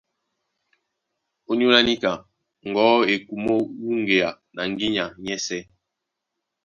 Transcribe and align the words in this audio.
Ónyólá 1.49 1.79
níka 1.87 2.11
ŋgɔ̌ 2.69 2.87
e 3.11 3.13
kumó 3.27 3.53
wúŋgea 3.83 4.29
na 4.55 4.61
ŋgínya 4.71 5.05
nyɛ́sɛ̄. 5.23 5.61